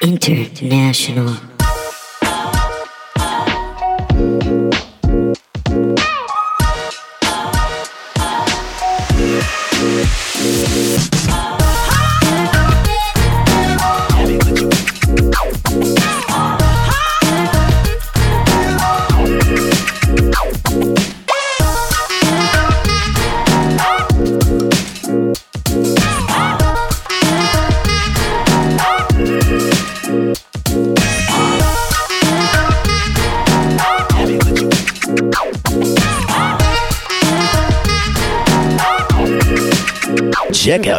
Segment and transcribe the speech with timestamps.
[0.00, 1.57] International.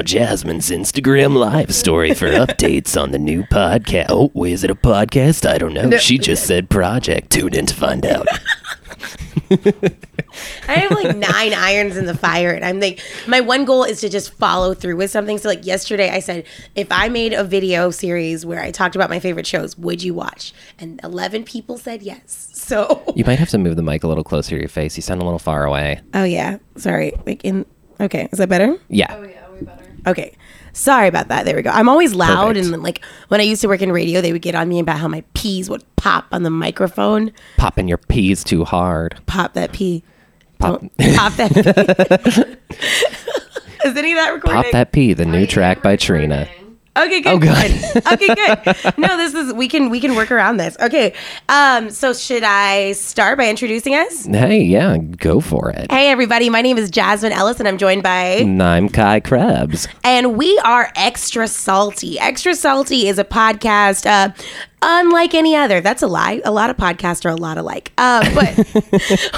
[0.09, 4.07] Jasmine's Instagram live story for updates on the new podcast.
[4.09, 5.47] Oh, is it a podcast?
[5.47, 5.99] I don't know.
[5.99, 7.29] She just said project.
[7.29, 8.25] Tune in to find out.
[10.67, 14.01] I have like nine irons in the fire, and I'm like, my one goal is
[14.01, 15.37] to just follow through with something.
[15.37, 19.11] So, like yesterday, I said, if I made a video series where I talked about
[19.11, 20.53] my favorite shows, would you watch?
[20.79, 22.49] And 11 people said yes.
[22.53, 24.97] So, You might have to move the mic a little closer to your face.
[24.97, 26.01] You sound a little far away.
[26.15, 27.13] oh yeah, sorry.
[27.27, 27.67] Like in,
[27.99, 28.75] okay, is that better?
[28.87, 29.15] Yeah.
[30.07, 30.35] Okay.
[30.73, 31.45] Sorry about that.
[31.45, 31.71] There we go.
[31.71, 32.73] I'm always loud, Perfect.
[32.73, 34.97] and like when I used to work in radio, they would get on me about
[34.99, 37.31] how my peas would pop on the microphone.
[37.57, 39.19] Popping your peas too hard.
[39.25, 40.03] Pop that pea.
[40.59, 41.53] Pop, Don't pop that.
[41.53, 42.75] pea.
[43.89, 44.61] Is any of that recording?
[44.63, 46.47] pop that pea, the new track by Trina.
[47.05, 47.33] Okay, good.
[47.33, 48.07] Oh, good.
[48.13, 48.75] okay, good.
[48.97, 50.75] No, this is we can we can work around this.
[50.79, 51.13] Okay.
[51.47, 54.25] Um, so should I start by introducing us?
[54.25, 55.89] Hey, yeah, go for it.
[55.91, 59.87] Hey everybody, my name is Jasmine Ellis and I'm joined by And I'm Kai Krebs.
[60.03, 62.19] and we are Extra Salty.
[62.19, 64.31] Extra Salty is a podcast uh
[64.81, 65.81] unlike any other.
[65.81, 66.41] That's a lie.
[66.45, 67.91] A lot of podcasts are a lot alike.
[67.97, 68.67] Uh, but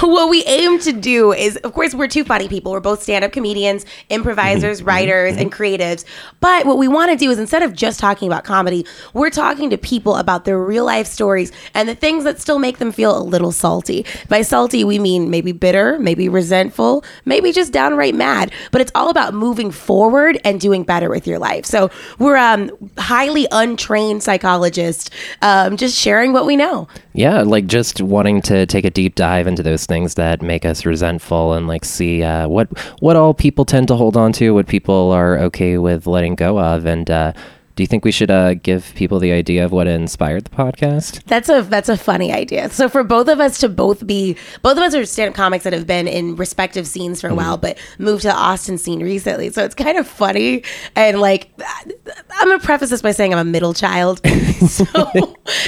[0.00, 2.72] what we aim to do is, of course, we're two funny people.
[2.72, 6.04] We're both stand up comedians, improvisers, writers, and creatives.
[6.40, 9.70] But what we want to do is instead of just talking about comedy, we're talking
[9.70, 13.16] to people about their real life stories and the things that still make them feel
[13.16, 14.06] a little salty.
[14.28, 18.52] By salty, we mean maybe bitter, maybe resentful, maybe just downright mad.
[18.70, 21.66] But it's all about moving forward and doing better with your life.
[21.66, 26.88] So we're um, highly untrained psychologists, um, just sharing what we know.
[27.14, 30.84] Yeah, like just wanting to take a deep dive into those things that make us
[30.84, 32.68] resentful and like see uh, what
[33.00, 36.58] what all people tend to hold on to, what people are okay with letting go
[36.58, 37.32] of, and uh,
[37.74, 41.22] do you think we should uh, give people the idea of what inspired the podcast?
[41.24, 42.68] That's a that's a funny idea.
[42.70, 45.72] So for both of us to both be both of us are stand-up comics that
[45.72, 49.50] have been in respective scenes for a while, but moved to the Austin scene recently.
[49.50, 50.64] So it's kind of funny
[50.96, 51.50] and like
[52.30, 54.20] I'm gonna preface this by saying I'm a middle child.
[54.68, 54.84] so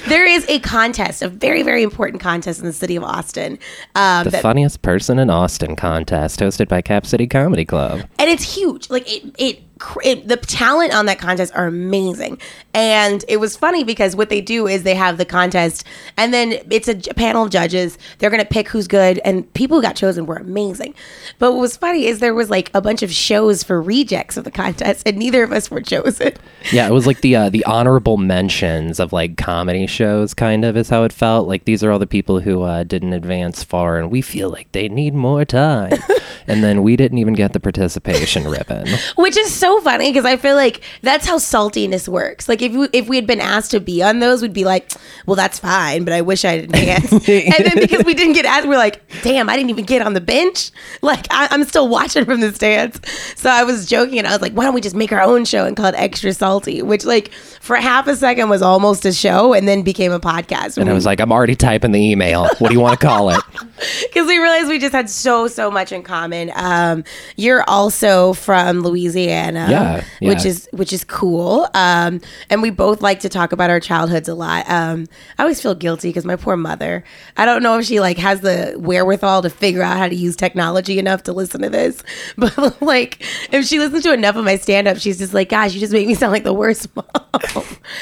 [0.06, 3.58] there is a contest, a very very important contest in the city of Austin.
[3.94, 8.00] Um, The that funniest person in Austin contest, hosted by Cap City Comedy Club.
[8.18, 8.90] and it's huge.
[8.90, 9.62] Like it, it,
[10.04, 12.38] it, the talent on that contest are amazing.
[12.72, 15.84] And it was funny because what they do is they have the contest,
[16.16, 17.98] and then it's a panel of judges.
[18.18, 20.94] They're gonna pick who's good, and people who got chosen were amazing.
[21.38, 24.44] But what was funny is there was like a bunch of shows for rejects of
[24.44, 26.32] the contest, and neither of us were chosen.
[26.72, 30.76] Yeah, it was like the uh, the honorable mentions of like comedy shows, kind of
[30.76, 31.46] is how it felt.
[31.46, 34.70] Like these are all the people who uh, didn't advance far, and we feel like
[34.72, 35.92] they need more time.
[36.46, 38.88] and then we didn't even get the participation ribbon.
[39.16, 42.48] Which is so funny because I feel like that's how saltiness works.
[42.48, 44.92] Like if we, if we had been asked to be on those, we'd be like,
[45.26, 47.12] well, that's fine, but I wish I didn't dance.
[47.28, 50.14] and then because we didn't get asked, we're like, damn, I didn't even get on
[50.14, 50.70] the bench.
[51.02, 53.00] Like I, I'm still watching from the stands.
[53.36, 55.44] So I was joking and I was like, why don't we just make our own
[55.44, 56.82] show and call it Extra Salty?
[56.82, 60.78] Which like for half a second was almost a show and then became a podcast.
[60.78, 62.48] And I was like, I'm already typing the email.
[62.58, 63.40] What do you want to call it?
[64.02, 66.52] because we realized we just had so so much in common.
[66.54, 67.04] Um,
[67.36, 70.28] you're also from Louisiana, Yeah, yeah.
[70.28, 71.68] which is which is cool.
[71.74, 72.20] Um,
[72.50, 74.68] and we both like to talk about our childhoods a lot.
[74.68, 75.06] Um,
[75.38, 77.04] I always feel guilty because my poor mother.
[77.36, 80.36] I don't know if she like has the wherewithal to figure out how to use
[80.36, 82.02] technology enough to listen to this,
[82.36, 83.22] but like
[83.52, 85.92] if she listens to enough of my stand up, she's just like, "Gosh, you just
[85.92, 87.04] make me sound like the worst mom."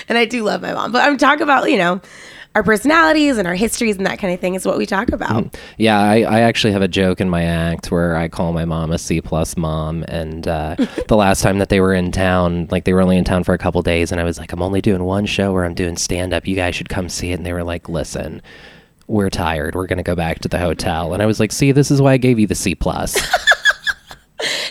[0.09, 2.01] and I do love my mom, but I'm talking about you know.
[2.55, 5.57] Our personalities and our histories and that kind of thing is what we talk about.
[5.79, 8.91] Yeah, I, I actually have a joke in my act where I call my mom
[8.91, 10.05] a C plus mom.
[10.09, 10.77] And uh,
[11.09, 13.55] the last time that they were in town, like they were only in town for
[13.55, 15.97] a couple days, and I was like, I'm only doing one show where I'm doing
[15.97, 16.47] stand up.
[16.47, 17.35] You guys should come see it.
[17.35, 18.43] And they were like, Listen,
[19.07, 19.75] we're tired.
[19.75, 21.15] We're gonna go back to the hotel.
[21.15, 23.17] And I was like, See, this is why I gave you the C plus.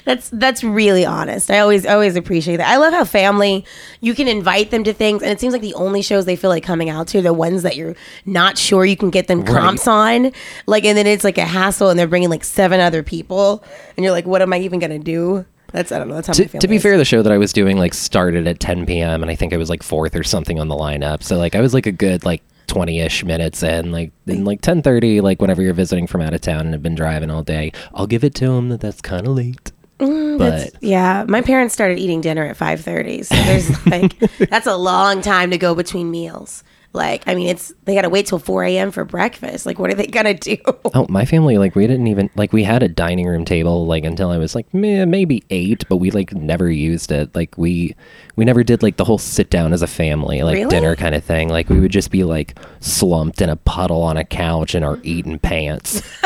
[0.05, 1.51] That's that's really honest.
[1.51, 2.67] I always always appreciate that.
[2.67, 3.65] I love how family
[3.99, 6.49] you can invite them to things, and it seems like the only shows they feel
[6.49, 7.95] like coming out to are the ones that you're
[8.25, 10.31] not sure you can get them comps on.
[10.65, 13.63] Like, and then it's like a hassle, and they're bringing like seven other people,
[13.95, 15.45] and you're like, what am I even gonna do?
[15.71, 16.15] That's I don't know.
[16.15, 16.81] That's how to, to be is.
[16.83, 19.21] fair, the show that I was doing like started at 10 p.m.
[19.21, 21.23] and I think I was like fourth or something on the lineup.
[21.23, 25.21] So like I was like a good like 20-ish minutes in like in like 10:30
[25.21, 28.07] like whenever you're visiting from out of town and have been driving all day, I'll
[28.07, 29.71] give it to them that that's kind of late.
[30.01, 34.17] Mm, but Yeah, my parents started eating dinner at five thirty, so there's like
[34.49, 36.63] that's a long time to go between meals.
[36.93, 38.91] Like, I mean, it's they got to wait till four a.m.
[38.91, 39.65] for breakfast.
[39.65, 40.57] Like, what are they gonna do?
[40.93, 44.03] Oh, my family like we didn't even like we had a dining room table like
[44.03, 47.33] until I was like meh, maybe eight, but we like never used it.
[47.33, 47.95] Like we
[48.35, 50.69] we never did like the whole sit down as a family like Really?
[50.69, 51.47] dinner kind of thing.
[51.47, 54.99] Like we would just be like slumped in a puddle on a couch in our
[55.03, 56.01] eating pants.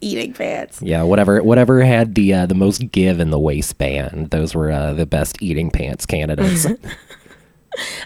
[0.00, 0.80] Eating pants.
[0.80, 4.30] Yeah, whatever whatever had the uh, the most give in the waistband.
[4.30, 6.66] Those were uh, the best eating pants candidates.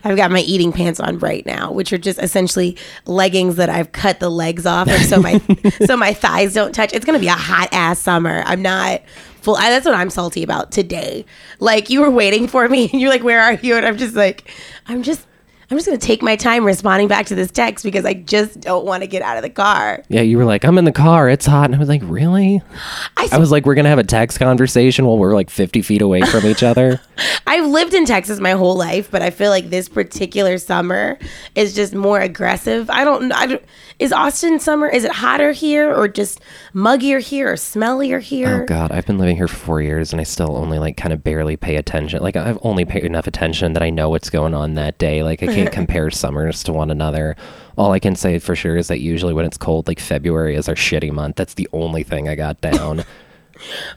[0.05, 3.93] I've got my eating pants on right now, which are just essentially leggings that I've
[3.93, 5.39] cut the legs off, of so my
[5.87, 6.93] so my thighs don't touch.
[6.93, 8.43] It's gonna be a hot ass summer.
[8.47, 9.03] I'm not
[9.41, 9.57] full.
[9.57, 11.25] I, that's what I'm salty about today.
[11.61, 14.15] Like you were waiting for me, and you're like, "Where are you?" And I'm just
[14.15, 14.51] like,
[14.87, 15.27] I'm just.
[15.73, 18.85] I'm just gonna take my time responding back to this text because I just don't
[18.85, 20.03] want to get out of the car.
[20.11, 22.61] yeah, you were like, I'm in the car, it's hot, and I was like, really?
[23.17, 26.03] I, I was like, we're gonna have a text conversation while we're like 50 feet
[26.03, 27.01] away from each other.
[27.47, 31.19] I've lived in Texas my whole life, but I feel like this particular summer
[31.55, 32.91] is just more aggressive.
[32.91, 33.33] I don't.
[33.33, 33.63] I don't
[33.99, 34.89] is Austin summer?
[34.89, 36.41] Is it hotter here, or just
[36.75, 38.63] muggier here, or smellier here?
[38.63, 41.13] Oh god, I've been living here for four years and I still only like kind
[41.13, 42.21] of barely pay attention.
[42.21, 45.23] Like I've only paid enough attention that I know what's going on that day.
[45.23, 47.37] Like I can't compare summers to one another.
[47.77, 50.69] All I can say for sure is that usually when it's cold, like February is
[50.69, 51.37] our shitty month.
[51.37, 53.05] That's the only thing I got down.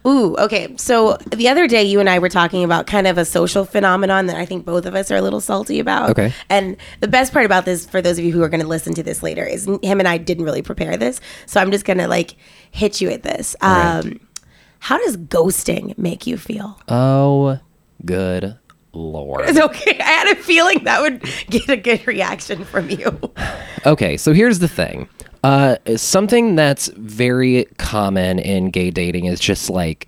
[0.05, 0.73] Ooh, okay.
[0.77, 4.27] So the other day, you and I were talking about kind of a social phenomenon
[4.27, 6.11] that I think both of us are a little salty about.
[6.11, 6.33] Okay.
[6.49, 8.93] And the best part about this, for those of you who are going to listen
[8.93, 11.97] to this later, is him and I didn't really prepare this, so I'm just going
[11.97, 12.35] to like
[12.71, 13.55] hit you at this.
[13.61, 14.19] Um,
[14.79, 16.79] How does ghosting make you feel?
[16.87, 17.59] oh,
[18.05, 18.57] good
[18.95, 19.49] lord.
[19.49, 19.99] It's okay.
[19.99, 23.19] I had a feeling that would get a good reaction from you.
[23.85, 25.07] Okay, so here's the thing.
[25.43, 30.07] Uh, something that's very common in gay dating is just like,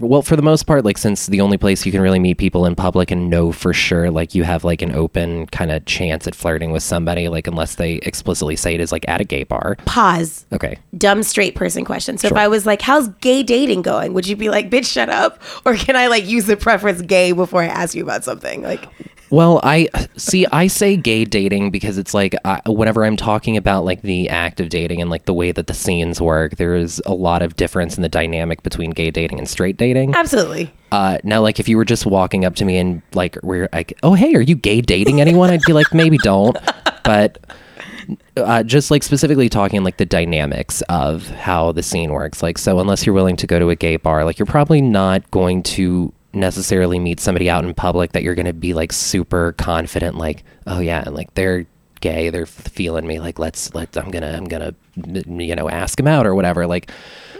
[0.00, 2.66] well, for the most part, like since the only place you can really meet people
[2.66, 6.26] in public and know for sure, like you have like an open kind of chance
[6.26, 9.44] at flirting with somebody, like unless they explicitly say it is like at a gay
[9.44, 9.76] bar.
[9.84, 10.46] Pause.
[10.52, 10.78] Okay.
[10.96, 12.18] Dumb straight person question.
[12.18, 15.08] So if I was like, "How's gay dating going?" Would you be like, "Bitch, shut
[15.08, 18.62] up," or can I like use the preference gay before I ask you about something?
[18.62, 18.86] Like,
[19.30, 20.44] Well, I see.
[20.46, 24.58] I say gay dating because it's like I, whenever I'm talking about like the act
[24.58, 27.54] of dating and like the way that the scenes work, there is a lot of
[27.54, 29.89] difference in the dynamic between gay dating and straight dating.
[30.14, 30.72] Absolutely.
[30.92, 33.98] Uh, now, like if you were just walking up to me and like we're like,
[34.02, 35.50] oh hey, are you gay dating anyone?
[35.50, 36.56] I'd be like, maybe don't.
[37.04, 37.38] But
[38.36, 42.42] uh, just like specifically talking like the dynamics of how the scene works.
[42.42, 45.28] Like, so unless you're willing to go to a gay bar, like you're probably not
[45.30, 49.52] going to necessarily meet somebody out in public that you're going to be like super
[49.52, 51.66] confident, like, oh yeah, like they're
[52.00, 56.08] gay, they're feeling me, like let's let I'm gonna I'm gonna you know ask them
[56.08, 56.90] out or whatever, like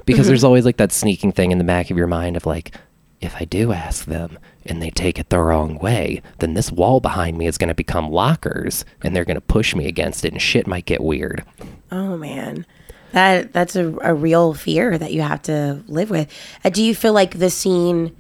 [0.05, 2.75] because there's always like that sneaking thing in the back of your mind of like
[3.21, 7.01] if I do ask them and they take it the wrong way, then this wall
[7.01, 10.67] behind me is to become lockers and they're to push me against it and shit
[10.67, 11.45] might get weird.
[11.93, 12.65] Oh man,
[13.13, 16.33] that that's a, a real fear that you have to live with.
[16.65, 18.17] Uh, do you feel like the scene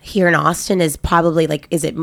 [0.00, 1.66] here in Austin is probably like?
[1.70, 1.96] Is it?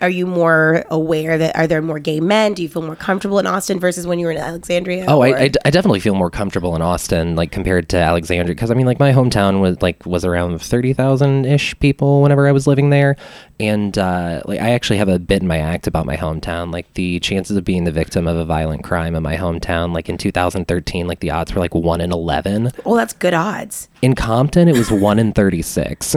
[0.00, 2.52] Are you more aware that are there more gay men?
[2.52, 5.06] Do you feel more comfortable in Austin versus when you were in Alexandria?
[5.08, 8.70] Oh, I, I, I definitely feel more comfortable in Austin, like compared to Alexandria, because
[8.70, 12.52] I mean, like my hometown was like was around thirty thousand ish people whenever I
[12.52, 13.16] was living there,
[13.58, 16.72] and uh, like I actually have a bit in my act about my hometown.
[16.72, 20.10] Like the chances of being the victim of a violent crime in my hometown, like
[20.10, 22.70] in 2013, like the odds were like one in eleven.
[22.84, 23.88] oh, that's good odds.
[24.02, 26.16] In Compton, it was one in thirty six.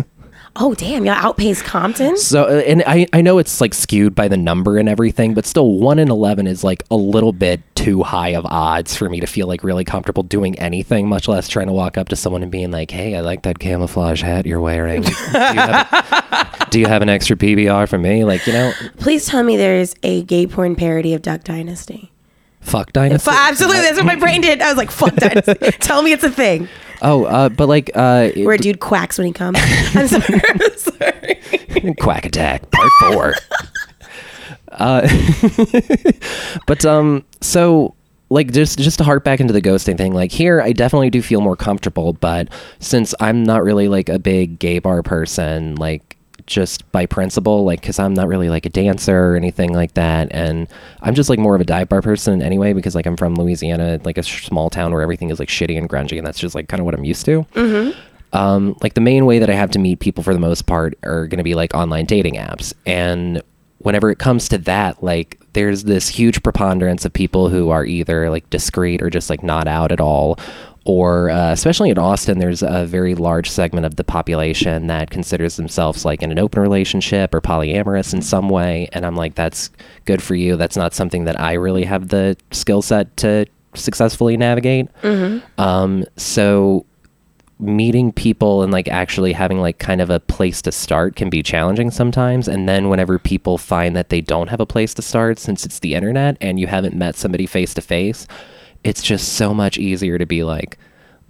[0.62, 2.18] Oh damn, y'all outpace Compton.
[2.18, 5.46] So, uh, and I, I know it's like skewed by the number and everything, but
[5.46, 9.22] still, one in 11 is like a little bit too high of odds for me
[9.22, 12.44] to feel like really comfortable doing anything, much less trying to walk up to someone
[12.44, 15.04] and being like, hey, I like that camouflage hat you're wearing.
[15.04, 18.25] Do you have, do you have an extra PBR for me?
[18.25, 22.12] Like, you know, Please tell me there's a gay porn parody of Duck Dynasty.
[22.60, 23.32] fuck dynasty.
[23.32, 24.62] F- absolutely, that's what my brain did.
[24.62, 26.68] I was like, "Fuck Dynasty." tell me it's a thing
[27.01, 29.58] Oh, uh, but like, uh, where a dude quacks when he comes.
[29.96, 30.41] I'm sorry.
[30.48, 31.96] I'm sorry.
[32.00, 33.34] Quack Attack Part Four.
[34.72, 35.08] uh,
[36.68, 37.96] but um, so
[38.29, 41.22] like just just to harp back into the ghosting thing, like here I definitely do
[41.22, 46.18] feel more comfortable, but since I'm not really like a big gay bar person, like
[46.50, 50.27] just by principle, like because I'm not really like a dancer or anything like that,
[50.32, 50.68] and
[51.01, 54.01] I'm just like more of a dive bar person anyway because like I'm from Louisiana,
[54.03, 56.56] like a sh- small town where everything is like shitty and grungy, and that's just
[56.56, 57.46] like kind of what I'm used to.
[58.34, 60.96] um, like the main way that I have to meet people for the most part
[61.03, 62.74] are going to be like online dating apps.
[62.86, 63.41] And
[63.80, 68.30] whenever it comes to that, like there's this huge preponderance of people who are either
[68.30, 70.40] like discreet or just like not out at all.
[70.86, 75.56] Or, uh, especially in Austin, there's a very large segment of the population that considers
[75.56, 78.90] themselves like in an open relationship or polyamorous in some way.
[78.94, 79.70] And I'm like, that's
[80.06, 80.56] good for you.
[80.56, 83.46] That's not something that I really have the skill set to
[83.76, 84.88] successfully navigate.
[85.60, 86.86] Um, so
[87.60, 91.44] meeting people and like actually having like kind of a place to start can be
[91.44, 92.48] challenging sometimes.
[92.48, 95.80] And then whenever people find that they don't have a place to start since it's
[95.80, 98.28] the internet and you haven't met somebody face to face
[98.84, 100.78] it's just so much easier to be like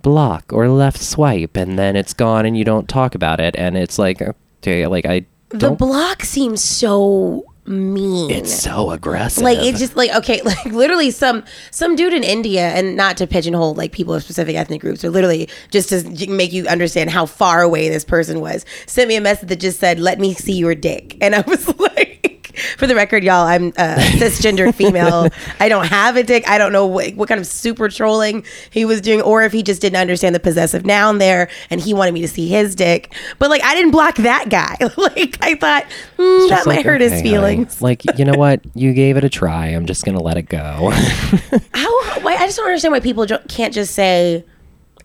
[0.01, 3.55] block or left swipe and then it's gone and you don't talk about it.
[3.57, 8.31] And it's like okay like i The don't block seems so mean.
[8.31, 12.69] it's so aggressive like it's just like okay like literally some some dude in india
[12.69, 16.51] and not to pigeonhole like people of specific ethnic groups or literally just to make
[16.51, 19.99] you understand how far away this person was sent me a message that just said
[19.99, 22.38] let me see your dick and i was like
[22.77, 25.27] for the record y'all i'm uh, cisgendered female.
[25.59, 26.47] I don't have a dick.
[26.47, 29.63] I don't know what, what kind of super trolling he was doing or if he
[29.63, 33.13] just didn't understand the possessive noun there and he wanted me to see his dick.
[33.39, 34.77] But like i didn't block that guy.
[34.99, 35.85] Like i thought
[36.17, 37.81] hmm, that might like, hurt okay, his feelings.
[37.81, 38.61] Like you know what?
[38.75, 39.67] You gave it a try.
[39.67, 40.91] I'm just gonna let it go.
[41.73, 42.19] How?
[42.21, 44.43] Why, I just don't understand why people can't just say,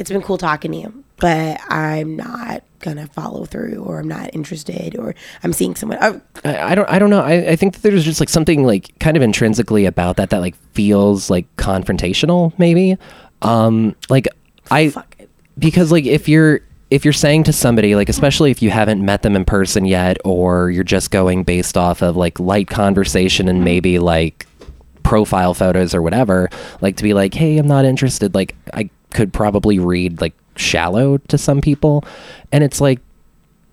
[0.01, 4.31] "It's been cool talking to you, but I'm not gonna follow through, or I'm not
[4.33, 7.21] interested, or I'm seeing someone." Oh, I, I don't I don't know.
[7.21, 10.41] I, I think that there's just like something like kind of intrinsically about that that
[10.41, 12.97] like feels like confrontational, maybe.
[13.43, 14.29] Um like
[14.71, 15.29] I fuck it.
[15.59, 16.61] because like if you're
[16.91, 20.17] if you're saying to somebody like especially if you haven't met them in person yet
[20.25, 24.47] or you're just going based off of like light conversation and maybe like
[25.03, 26.49] profile photos or whatever
[26.81, 31.19] like to be like hey i'm not interested like i could probably read like shallow
[31.19, 32.05] to some people
[32.53, 33.01] and it's like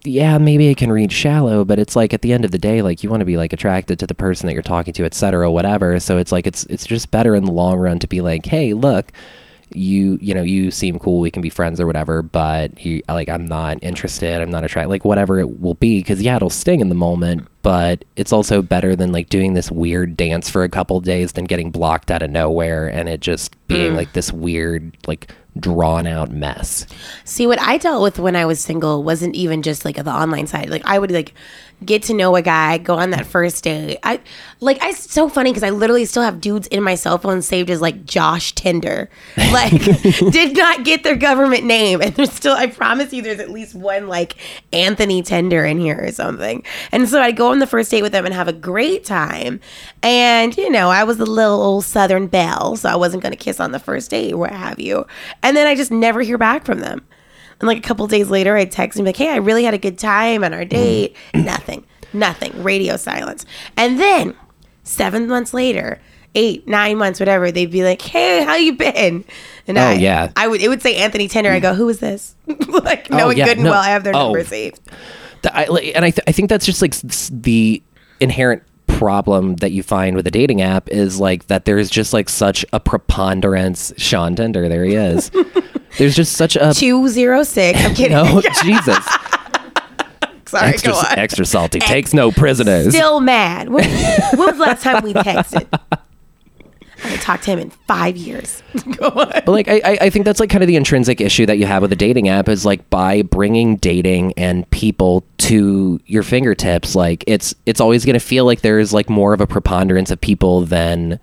[0.03, 2.81] yeah, maybe I can read shallow, but it's like at the end of the day,
[2.81, 5.13] like you want to be like attracted to the person that you're talking to, et
[5.13, 6.00] cetera, whatever.
[6.00, 8.73] So it's like it's it's just better in the long run to be like, hey,
[8.73, 9.11] look,
[9.73, 13.29] you you know you seem cool, we can be friends or whatever, but you like
[13.29, 16.79] I'm not interested, I'm not attracted, like whatever it will be, because yeah, it'll sting
[16.81, 20.70] in the moment, but it's also better than like doing this weird dance for a
[20.70, 23.98] couple days, than getting blocked out of nowhere, and it just being mm.
[23.98, 26.86] like this weird like drawn out mess.
[27.25, 30.48] See, what I dealt with when I was single wasn't even just like the online
[30.48, 30.70] side.
[30.70, 31.34] Like I would like
[31.84, 33.98] get to know a guy, go on that first date.
[34.03, 34.22] I
[34.60, 37.41] like I it's so funny because I literally still have dudes in my cell phone
[37.41, 39.10] saved as like Josh Tinder.
[39.51, 39.72] Like
[40.32, 42.01] did not get their government name.
[42.01, 44.36] And there's still I promise you there's at least one like
[44.72, 46.63] Anthony Tinder in here or something.
[46.94, 49.60] And so I'd go on the first date with them and have a great time.
[50.03, 53.60] And you know, I was a little old Southern belle, so I wasn't gonna kiss
[53.60, 55.05] on the first date what have you.
[55.43, 57.05] And then I just never hear back from them.
[57.60, 59.77] And like a couple days later, I text him like, "Hey, I really had a
[59.77, 61.46] good time on our date." Mm.
[61.46, 62.63] nothing, nothing.
[62.63, 63.46] Radio silence.
[63.77, 64.34] And then
[64.84, 66.01] seven months later,
[66.34, 69.24] eight, nine months, whatever, they'd be like, "Hey, how you been?"
[69.67, 70.31] And Oh, I, yeah.
[70.36, 70.60] I would.
[70.60, 71.51] It would say Anthony Tinder.
[71.51, 73.70] I go, "Who is this?" like oh, knowing yeah, good and no.
[73.72, 74.24] well, I have their Oh.
[74.34, 74.79] number saved.
[75.45, 75.63] I,
[75.95, 76.93] and I, th- I think that's just like
[77.31, 77.81] the
[78.19, 82.29] inherent problem that you find with a dating app is like that there's just like
[82.29, 85.31] such a preponderance Sean Tinder there he is
[85.98, 87.79] there's just such a Two zero six.
[87.83, 88.12] I'm kidding.
[88.12, 89.05] no Jesus
[90.45, 91.17] Sorry, extra go on.
[91.17, 93.69] extra salty takes no prisoners Still mad.
[93.69, 95.67] When, when was the last time we texted?
[97.03, 98.62] I haven't talked to him in five years.
[98.98, 99.31] go on.
[99.31, 101.81] But like I, I think that's like kind of the intrinsic issue that you have
[101.81, 107.24] with a dating app is like by bringing dating and people to your fingertips, like
[107.27, 111.20] it's it's always gonna feel like there's like more of a preponderance of people than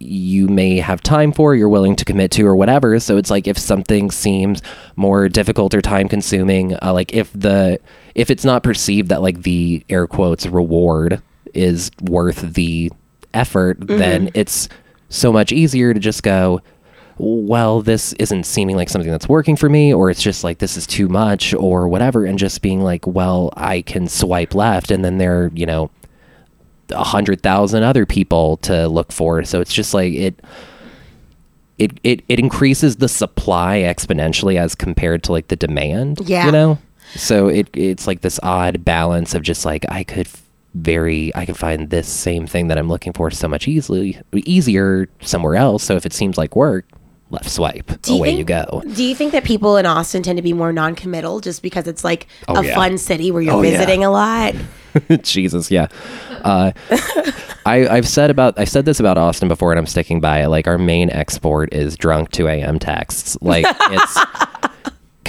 [0.00, 2.98] you may have time for, you're willing to commit to, or whatever.
[2.98, 4.62] So it's like if something seems
[4.96, 7.78] more difficult or time consuming, uh, like if the
[8.14, 12.90] if it's not perceived that like the air quotes reward is worth the
[13.34, 14.68] effort, then it's
[15.10, 16.62] so much easier to just go,
[17.18, 20.78] well, this isn't seeming like something that's working for me, or it's just like this
[20.78, 25.04] is too much, or whatever, and just being like, well, I can swipe left, and
[25.04, 25.90] then there, are, you know,
[26.88, 29.44] a hundred thousand other people to look for.
[29.44, 30.40] So it's just like it.
[31.78, 36.44] It, it, it increases the supply exponentially as compared to like the demand Yeah.
[36.44, 36.78] you know
[37.14, 40.28] so it it's like this odd balance of just like i could
[40.74, 45.08] very i can find this same thing that i'm looking for so much easily easier
[45.20, 46.84] somewhere else so if it seems like work
[47.30, 50.42] left swipe away think- you go Do you think that people in Austin tend to
[50.42, 52.74] be more non-committal just because it's like Oh, a yeah.
[52.74, 53.70] fun city where you're Oh, yeah.
[53.70, 54.54] visiting a lot?
[55.22, 55.86] Jesus, yeah.
[56.42, 56.72] Uh,
[57.64, 60.48] I, I've said about I've said this about Austin before, and I'm sticking by it.
[60.48, 62.80] Like our main export is drunk 2 a.m.
[62.80, 63.38] texts.
[63.40, 64.18] Like it's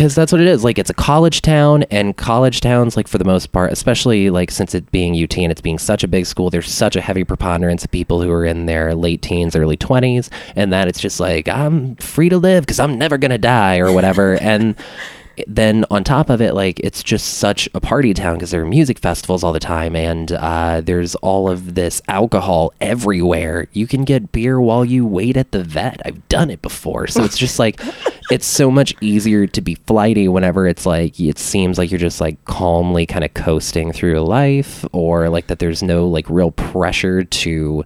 [0.01, 0.63] because that's what it is.
[0.63, 4.50] Like it's a college town, and college towns, like for the most part, especially like
[4.50, 7.24] since it being UT and it's being such a big school, there's such a heavy
[7.24, 11.20] preponderance of people who are in their late teens, early twenties, and that it's just
[11.20, 14.75] like I'm free to live because I'm never gonna die or whatever, and.
[15.48, 18.66] Then on top of it, like it's just such a party town because there are
[18.66, 23.68] music festivals all the time, and uh, there's all of this alcohol everywhere.
[23.74, 26.02] You can get beer while you wait at the vet.
[26.06, 27.80] I've done it before, so it's just like
[28.32, 32.22] it's so much easier to be flighty whenever it's like it seems like you're just
[32.22, 37.24] like calmly kind of coasting through life, or like that there's no like real pressure
[37.24, 37.86] to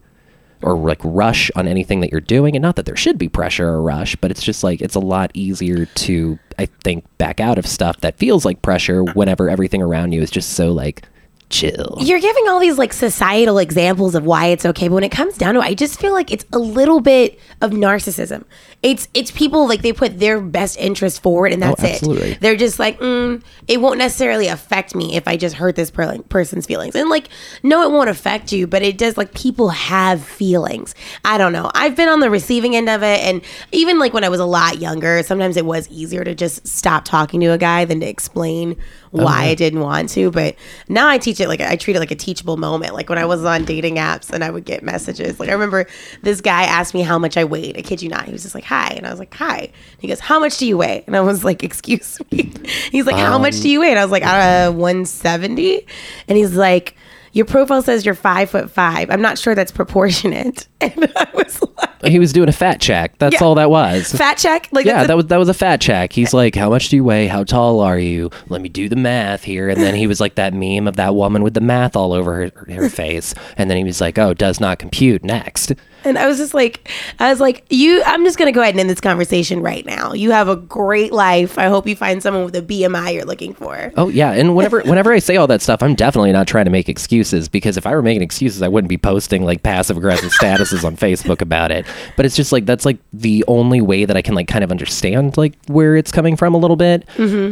[0.66, 3.68] or like rush on anything that you're doing and not that there should be pressure
[3.68, 7.58] or rush but it's just like it's a lot easier to i think back out
[7.58, 11.08] of stuff that feels like pressure whenever everything around you is just so like
[11.50, 15.12] chill You're giving all these like societal examples of why it's okay, but when it
[15.12, 18.46] comes down to it, I just feel like it's a little bit of narcissism.
[18.86, 22.34] It's it's people like they put their best interest forward, and that's absolutely.
[22.34, 22.40] it.
[22.40, 26.20] They're just like, mm, it won't necessarily affect me if I just hurt this per-
[26.30, 27.30] person's feelings, and like,
[27.64, 29.18] no, it won't affect you, but it does.
[29.18, 30.94] Like, people have feelings.
[31.24, 31.72] I don't know.
[31.74, 34.46] I've been on the receiving end of it, and even like when I was a
[34.46, 38.06] lot younger, sometimes it was easier to just stop talking to a guy than to
[38.06, 38.78] explain
[39.24, 40.30] why I didn't want to.
[40.32, 40.56] But
[40.88, 42.94] now I teach it like I treat it like a teachable moment.
[42.94, 45.40] Like when I was on dating apps and I would get messages.
[45.40, 45.88] Like I remember
[46.22, 47.78] this guy asked me how much I weighed.
[47.78, 48.26] I kid you not.
[48.26, 50.58] He was just like, "Hi," and I was like, "Hi." And he goes, "How much
[50.58, 52.52] do you weigh?" And I was like, "Excuse me."
[52.92, 55.86] He's like, "How much do you weigh?" And I was like, "Uh, one seventy.
[56.28, 56.96] And he's like.
[57.36, 59.10] Your profile says you're five foot five.
[59.10, 60.70] I'm not sure that's proportionate.
[60.80, 63.44] And I was like, he was doing a fat check that's Yeah.
[63.44, 64.70] all that was fat check?
[64.72, 66.14] Like, yeah, a- that was that was a fat check.
[66.14, 67.28] He's like, "How much do you weigh?
[67.28, 68.30] How tall are you?
[68.48, 71.14] Let me do the math here." And then he was like that meme of that
[71.14, 73.34] woman with the math all over her, her face.
[73.58, 75.74] And then he was like, "Oh, does not compute." Next,
[76.06, 78.74] And I was just like, I was like, you, I'm just going to go ahead
[78.74, 80.14] and end this conversation right now.
[80.14, 81.58] You have a great life.
[81.58, 83.92] I hope you find someone with a BMI you're looking for.
[83.98, 84.32] oh yeah.
[84.32, 87.50] And whenever whenever I say all that stuff, I'm definitely not trying to make excuses
[87.50, 90.96] because if I were making excuses, I wouldn't be posting like passive aggressive statuses on
[90.96, 91.86] Facebook about it.
[92.16, 94.72] But it's just like that's like the only way that I can like kind of
[94.72, 97.08] understand like where it's coming from a little bit.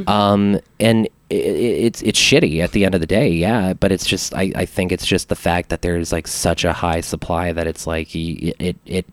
[0.08, 3.74] Um, and i- i it's it's shitty at the end of the day, yeah.
[3.74, 6.74] But it's just I, I think it's just the fact that there's like such a
[6.74, 9.06] high supply that it's like y- it it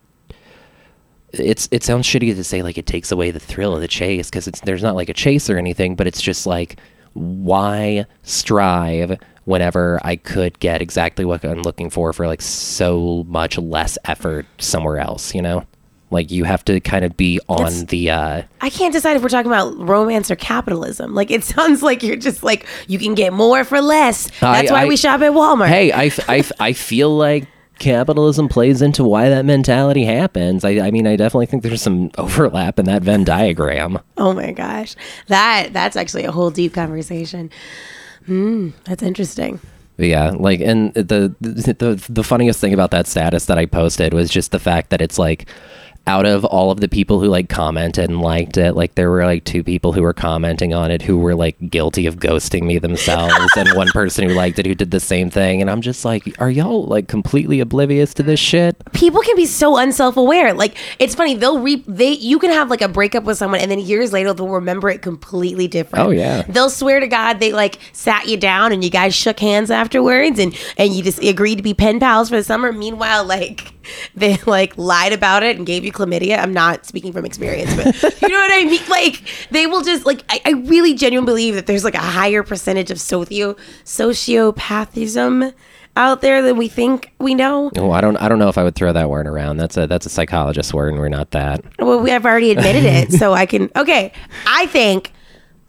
[1.33, 4.29] it's it sounds shitty to say like it takes away the thrill of the chase
[4.31, 6.79] because it's there's not like a chase or anything, but it's just like
[7.15, 13.59] why strive whenever I could get exactly what I'm looking for for like so much
[13.59, 15.65] less effort somewhere else, you know?
[16.11, 19.23] Like you have to kind of be on That's- the uh I can't decide if
[19.23, 21.15] we're talking about romance or capitalism.
[21.15, 24.29] Like, it sounds like you're just like, you can get more for less.
[24.41, 25.69] That's I- why I- we shop at Walmart.
[25.69, 26.11] Hey, I
[26.59, 27.47] I feel like
[27.79, 30.65] capitalism plays into why that mentality happens.
[30.67, 33.99] I, I mean, I definitely think there's some overlap in that Venn diagram.
[34.19, 34.95] Oh my gosh.
[35.29, 37.51] That, that's actually a whole deep conversation.
[38.27, 39.61] Hmm, that's interesting.
[39.97, 44.15] Yeah, like, and the, the the the funniest thing about that status that I posted
[44.15, 45.47] was just the fact that it's like,
[46.07, 49.25] out of all of the people who like commented and liked it, like there were
[49.25, 52.79] like two people who were commenting on it who were like guilty of ghosting me
[52.79, 56.05] themselves, and one person who liked it who did the same thing, and I'm just
[56.05, 58.77] like, are y'all like completely oblivious to this shit?
[58.93, 62.83] people can be so unself-aware like it's funny they'll re they you can have like
[62.83, 66.43] a breakup with someone and then years later they'll remember it completely different Oh, yeah.
[66.49, 70.39] they'll swear to god they like sat you down and you guys shook hands afterwards
[70.39, 73.73] and and you just agreed to be pen pals for the summer meanwhile like
[74.15, 77.87] they like lied about it and gave you chlamydia i'm not speaking from experience but
[78.23, 81.55] you know what i mean like they will just like i, I really genuinely believe
[81.55, 85.53] that there's like a higher percentage of socio sociopathism
[85.97, 88.65] out there than we think we know Oh, I don't I don't know if I
[88.65, 89.57] would throw that word around.
[89.57, 91.65] That's a that's a psychologist word, and we're not that.
[91.79, 93.71] Well, we have already admitted it, so I can.
[93.77, 94.13] Okay,
[94.47, 95.13] I think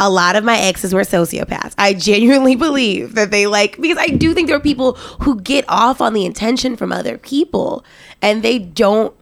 [0.02, 1.74] a lot of my exes were sociopaths.
[1.78, 5.64] I genuinely believe that they like because I do think there are people who get
[5.70, 7.86] off on the intention from other people,
[8.22, 9.14] and they don't.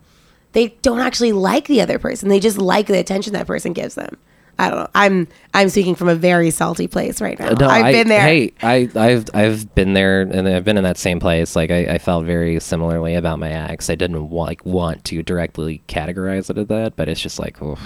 [0.54, 2.28] They don't actually like the other person.
[2.30, 4.18] They just like the attention that person gives them.
[4.58, 4.88] I don't know.
[4.96, 7.50] I'm I'm speaking from a very salty place right now.
[7.52, 8.22] No, I've I- been there.
[8.22, 11.56] Hey, I, I've I've been there, and I've been in that same place.
[11.56, 13.90] Like I, I felt very similarly about my ex.
[13.90, 17.62] I didn't wa- like want to directly categorize it as that, but it's just like,
[17.62, 17.80] oof.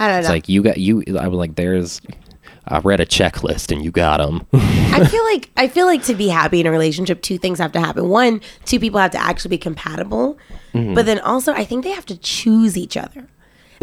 [0.00, 0.18] I don't know.
[0.20, 1.04] it's like you got you.
[1.18, 2.00] I was like, there's.
[2.66, 4.46] I read a checklist, and you got them.
[4.52, 7.72] I feel like I feel like to be happy in a relationship, two things have
[7.72, 8.08] to happen.
[8.08, 10.38] One, two people have to actually be compatible,
[10.74, 10.94] Mm-hmm.
[10.94, 13.26] but then also I think they have to choose each other.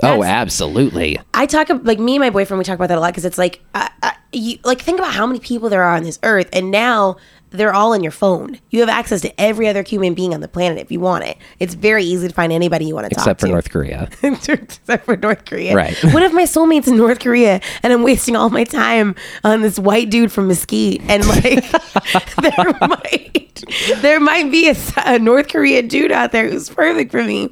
[0.04, 1.20] oh, absolutely.
[1.34, 2.60] I talk like me and my boyfriend.
[2.60, 5.14] We talk about that a lot because it's like, uh, uh, you, like think about
[5.14, 7.18] how many people there are on this earth, and now
[7.52, 8.60] they're all in your phone.
[8.70, 11.38] You have access to every other human being on the planet if you want it.
[11.60, 13.32] It's very easy to find anybody you want to talk to.
[13.32, 13.48] Except for.
[13.48, 14.10] North Korea.
[14.24, 15.76] Except for North Korea.
[15.76, 15.96] Right.
[16.18, 19.78] What if my soulmate's in North Korea and I'm wasting all my time on this
[19.78, 21.64] white dude from Mesquite and like
[22.42, 23.64] there might
[24.02, 27.50] there might be a North Korean dude out there who's perfect for me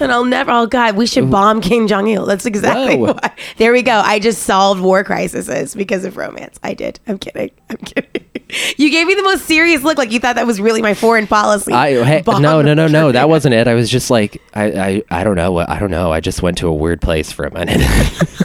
[0.00, 2.26] and I'll never oh god we should bomb Kim Jong Il.
[2.26, 3.12] That's exactly Whoa.
[3.12, 3.32] why.
[3.58, 3.92] There we go.
[3.92, 6.58] I just solved war crises because of romance.
[6.62, 6.98] I did.
[7.06, 7.50] I'm kidding.
[7.68, 8.29] I'm kidding.
[8.76, 11.26] You gave me the most serious look, like you thought that was really my foreign
[11.26, 11.72] policy.
[11.72, 13.68] I hey, no no no no that wasn't it.
[13.68, 16.12] I was just like I I, I don't know I don't know.
[16.12, 17.80] I just went to a weird place for a minute.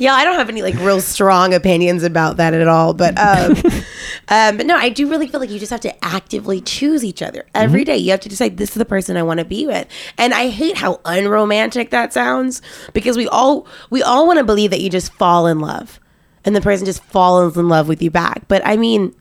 [0.00, 2.94] Yeah, I don't have any like real strong opinions about that at all.
[2.94, 3.52] But um,
[4.28, 7.20] um, but no, I do really feel like you just have to actively choose each
[7.22, 7.98] other every day.
[7.98, 9.86] You have to decide this is the person I want to be with.
[10.16, 12.62] And I hate how unromantic that sounds
[12.94, 16.00] because we all we all want to believe that you just fall in love
[16.44, 18.42] and the person just falls in love with you back.
[18.48, 19.14] But I mean,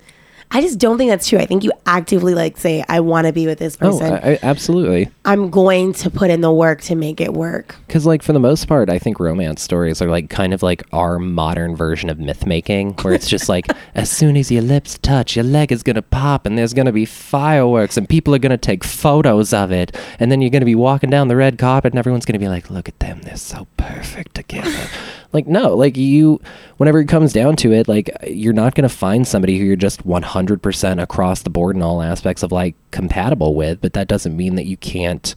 [0.51, 1.37] I just don't think that's true.
[1.37, 4.13] I think you actively like say, I want to be with this oh, person.
[4.13, 5.11] I, I, absolutely.
[5.23, 7.75] I'm going to put in the work to make it work.
[7.85, 10.81] Because, like, for the most part, I think romance stories are like kind of like
[10.91, 14.97] our modern version of myth making, where it's just like, as soon as your lips
[14.97, 18.57] touch, your leg is gonna pop, and there's gonna be fireworks, and people are gonna
[18.57, 21.99] take photos of it, and then you're gonna be walking down the red carpet, and
[21.99, 24.89] everyone's gonna be like, look at them, they're so perfect together.
[25.31, 26.41] like, no, like you,
[26.77, 30.05] whenever it comes down to it, like you're not gonna find somebody who you're just
[30.07, 34.55] 100% across the board in all aspects of like compatible with, but that doesn't mean
[34.55, 35.35] that you can't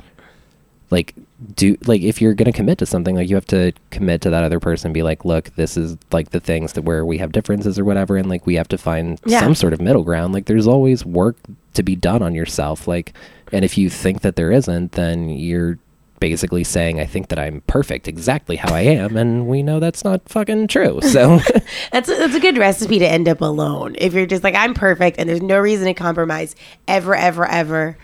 [0.91, 1.15] like
[1.57, 4.29] do like if you're going to commit to something like you have to commit to
[4.31, 7.17] that other person and be like look this is like the things that where we
[7.17, 9.41] have differences or whatever and like we have to find Yeah.
[9.41, 11.37] some sort of middle ground like there's always work
[11.75, 13.15] to be done on yourself like
[13.53, 15.79] and if you think that there isn't then you're
[16.23, 20.05] basically saying i think that i'm perfect exactly how i am and we know that's
[20.05, 21.41] not fucking true so
[21.93, 23.95] That's a, that's a good recipe to end up alone.
[23.99, 26.55] If you're just like I'm perfect and there's no reason to compromise
[26.89, 27.97] ever, ever, ever.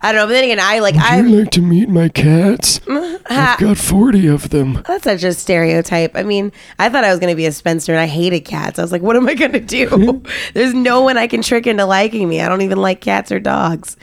[0.00, 0.26] I don't know.
[0.26, 1.30] But then again, I like I'm.
[1.30, 2.80] like to meet my cats?
[2.88, 4.82] I've got 40 of them.
[4.86, 6.12] That's such a stereotype.
[6.14, 8.78] I mean, I thought I was going to be a spinster and I hated cats.
[8.78, 10.22] I was like, what am I going to do?
[10.54, 12.40] There's no one I can trick into liking me.
[12.40, 13.96] I don't even like cats or dogs.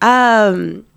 [0.00, 0.91] Um, what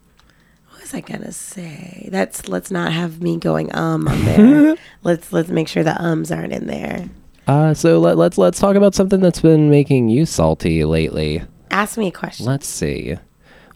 [0.86, 2.08] was I to say?
[2.12, 4.76] That's let's not have me going um on there.
[5.04, 7.10] let's let's make sure the ums aren't in there.
[7.48, 11.98] uh so let, let's let's talk about something that's been making you salty lately Ask
[11.98, 12.46] me a question.
[12.46, 13.18] let's see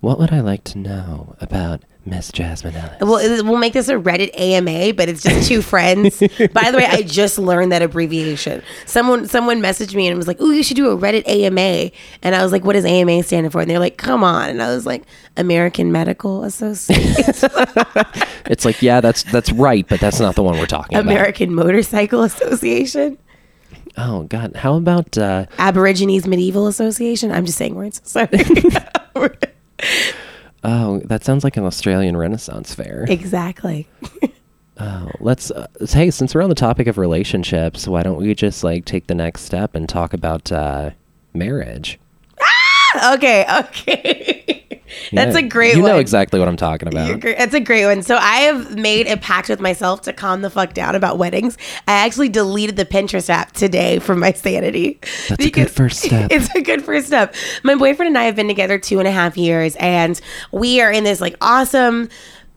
[0.02, 3.88] what would i like to know about miss jasmine ellis Well, it- we'll make this
[3.89, 6.19] a Reddit AMA, but it's just two friends.
[6.19, 8.62] By the way, I just learned that abbreviation.
[8.86, 11.91] Someone someone messaged me and was like, "Oh, you should do a Reddit AMA,"
[12.24, 14.62] and I was like, "What does AMA stand for?" And they're like, "Come on," and
[14.62, 15.04] I was like,
[15.38, 17.50] "American Medical Association,
[18.45, 21.12] It's like, yeah, that's that's right, but that's not the one we're talking about.
[21.12, 23.19] American Motorcycle Association, about.
[23.98, 28.02] Oh God, how about uh, Aborigines Medieval Association." I'm just saying words.
[28.04, 28.28] Sorry.
[30.63, 33.06] oh, that sounds like an Australian Renaissance fair.
[33.10, 33.88] exactly.
[34.82, 38.63] Oh, let's uh, hey, since we're on the topic of relationships, why don't we just
[38.63, 40.91] like take the next step and talk about uh,
[41.34, 42.00] marriage?
[43.04, 43.45] Okay.
[43.60, 44.45] Okay.
[45.12, 45.89] That's Yeah, a great You one.
[45.89, 47.21] You know exactly what I'm talking about.
[47.21, 48.02] That's a great one.
[48.04, 51.58] So I have made a pact with myself to calm the fuck down about weddings.
[51.88, 54.99] I actually deleted the Pinterest app today for my sanity.
[55.28, 56.32] That's a good first step.
[56.32, 57.36] It's a good first step.
[57.63, 60.19] My boyfriend and I have been together two and a half years, and
[60.52, 62.10] we are in this like awesome.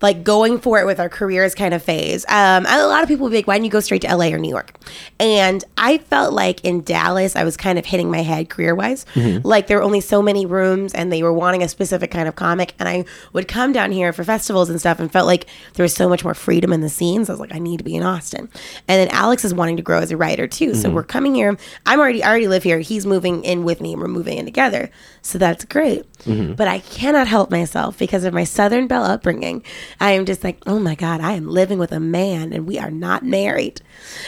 [0.03, 2.25] Like going for it with our careers kind of phase.
[2.29, 4.15] Um, and a lot of people would be like, why didn't you go straight to
[4.15, 4.77] LA or New York?
[5.21, 9.07] And I felt like in Dallas, I was kind of hitting my head career wise.
[9.15, 9.47] Mm-hmm.
[9.47, 12.37] Like there were only so many rooms and they were wanting a specific kind of
[12.37, 12.75] comic.
[12.79, 15.95] And I would come down here for festivals and stuff and felt like there was
[15.95, 17.31] so much more freedom in the scenes.
[17.31, 18.49] I was like, I need to be in Austin.
[18.89, 20.75] And then Alex is wanting to grow as a writer too.
[20.75, 20.97] So mm-hmm.
[20.97, 21.57] we're coming here.
[21.87, 22.81] I'm already, I already live here.
[22.81, 24.91] He's moving in with me and we're moving in together.
[25.23, 26.11] So that's great.
[26.25, 26.55] Mm-hmm.
[26.55, 29.65] But I cannot help myself because of my Southern Belle upbringing.
[30.01, 32.79] I am just like, oh my God, I am living with a man and we
[32.79, 33.81] are not married.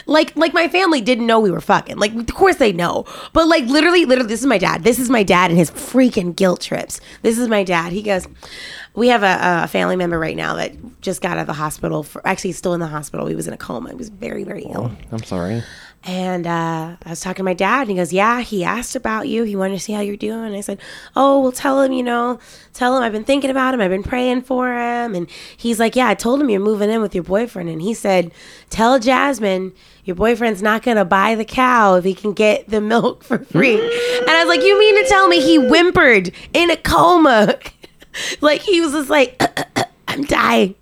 [0.07, 1.97] Like, like my family didn't know we were fucking.
[1.97, 3.05] Like, of course they know.
[3.33, 4.85] But like, literally, literally, this is my dad.
[4.85, 7.01] This is my dad and his freaking guilt trips.
[7.23, 7.93] This is my dad.
[7.93, 8.27] He goes,
[8.95, 12.03] we have a, a family member right now that just got out of the hospital.
[12.03, 13.27] For actually, still in the hospital.
[13.27, 13.91] He was in a coma.
[13.91, 14.93] He was very, very ill.
[14.93, 15.63] Oh, I'm sorry.
[16.07, 19.27] And uh, I was talking to my dad, and he goes, "Yeah, he asked about
[19.27, 19.43] you.
[19.45, 20.79] He wanted to see how you're doing." And I said,
[21.17, 22.39] "Oh, well, tell him, you know,
[22.75, 23.81] tell him I've been thinking about him.
[23.81, 27.01] I've been praying for him." And he's like, "Yeah, I told him you're moving in
[27.01, 28.33] with your boyfriend." And he said,
[28.69, 29.73] "Tell Jasmine
[30.05, 33.77] your boyfriend's not gonna buy the cow if he can get the milk for free."
[34.21, 37.59] and I was like, "You mean to tell me he whimpered in a coma,
[38.43, 39.43] like he was just like,
[40.09, 40.75] I'm dying."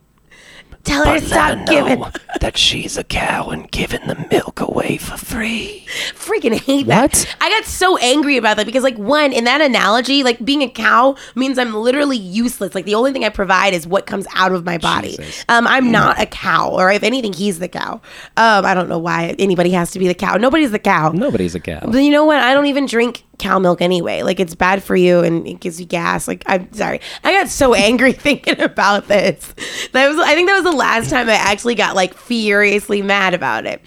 [0.85, 2.05] Tell her to stop giving.
[2.40, 5.87] that she's a cow and giving the milk away for free.
[6.14, 7.37] Freaking hate that.
[7.40, 10.68] I got so angry about that because, like, one, in that analogy, like being a
[10.68, 12.75] cow means I'm literally useless.
[12.75, 15.18] Like, the only thing I provide is what comes out of my body.
[15.49, 18.01] Um, I'm not a cow, or if anything, he's the cow.
[18.37, 20.37] Um, I don't know why anybody has to be the cow.
[20.37, 21.11] Nobody's the cow.
[21.11, 21.81] Nobody's a cow.
[21.81, 22.38] But you know what?
[22.40, 24.23] I don't even drink cow milk anyway.
[24.23, 26.29] Like it's bad for you and it gives you gas.
[26.29, 27.01] Like I'm sorry.
[27.25, 29.55] I got so angry thinking about this.
[29.92, 33.35] That was I think that was the last time I actually got like furiously mad
[33.35, 33.81] about it.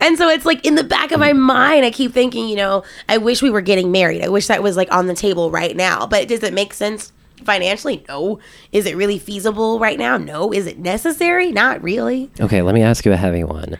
[0.00, 2.84] And so it's like in the back of my mind I keep thinking, you know,
[3.08, 4.22] I wish we were getting married.
[4.22, 6.06] I wish that was like on the table right now.
[6.06, 7.12] But does it make sense?
[7.44, 8.38] Financially, no.
[8.70, 10.16] Is it really feasible right now?
[10.16, 10.52] No.
[10.52, 11.50] Is it necessary?
[11.50, 12.30] Not really.
[12.40, 13.78] Okay, let me ask you a heavy one.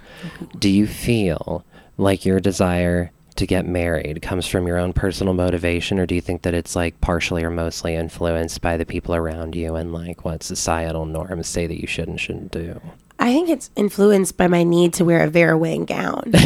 [0.58, 1.64] Do you feel
[1.96, 6.20] like your desire to get married comes from your own personal motivation, or do you
[6.20, 10.24] think that it's like partially or mostly influenced by the people around you and like
[10.24, 12.80] what societal norms say that you should and shouldn't do?
[13.22, 16.32] I think it's influenced by my need to wear a Vera Wang gown.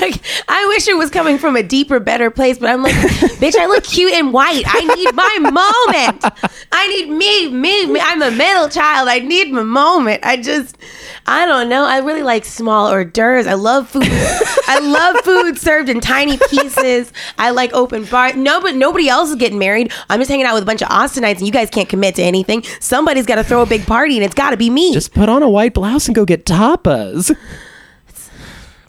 [0.00, 3.54] Like, I wish it was coming from a deeper, better place, but I'm like, bitch,
[3.54, 4.64] I look cute in white.
[4.66, 6.24] I need my moment.
[6.72, 8.00] I need me, me, me.
[8.02, 9.08] I'm a middle child.
[9.08, 10.24] I need my moment.
[10.24, 10.78] I just,
[11.26, 11.84] I don't know.
[11.84, 13.46] I really like small hors d'oeuvres.
[13.46, 14.04] I love food.
[14.06, 17.12] I love food served in tiny pieces.
[17.36, 18.32] I like open bar.
[18.32, 19.92] No, but nobody else is getting married.
[20.08, 22.22] I'm just hanging out with a bunch of Austinites, and you guys can't commit to
[22.22, 22.62] anything.
[22.80, 24.92] Somebody's got to throw a big party, and it's got to be me.
[24.94, 27.34] Just put on a white blouse and go get tapas.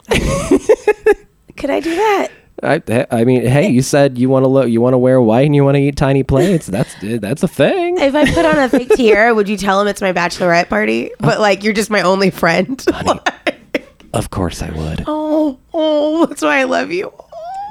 [1.56, 2.28] Could I do that?
[2.64, 5.46] I, I mean, hey, you said you want to look, you want to wear white
[5.46, 6.66] and you want to eat tiny plates.
[6.66, 7.98] That's eh, that's a thing.
[7.98, 11.12] If I put on a fake tiara, would you tell him it's my bachelorette party?
[11.14, 12.84] Uh, but like, you're just my only friend.
[14.14, 15.04] Of course I would.
[15.06, 17.10] oh, oh, that's why I love you.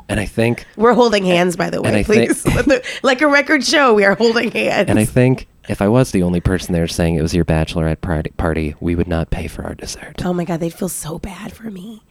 [0.10, 2.42] And I think We're holding hands, by the way, think- please.
[2.44, 4.90] The- like a record show, we are holding hands.
[4.90, 8.02] and I think if I was the only person there saying it was your bachelorette
[8.02, 10.22] party, party, we would not pay for our dessert.
[10.26, 12.04] oh my god, they'd feel so bad for me.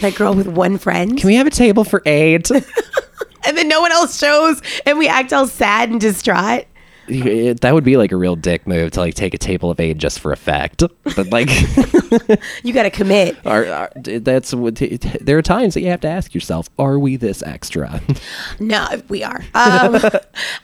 [0.00, 2.48] That girl with one friend, Can we have a table for eight?
[3.44, 6.67] and then no one else shows, and we act all sad and distraught.
[7.08, 9.98] That would be like a real dick move to like take a table of eight
[9.98, 10.82] just for effect.
[11.16, 11.48] But like,
[12.62, 13.36] You got to commit.
[13.46, 14.76] are, are, that's what
[15.20, 18.00] there are times that you have to ask yourself: Are we this extra?
[18.60, 19.42] No, we are.
[19.54, 19.98] Um,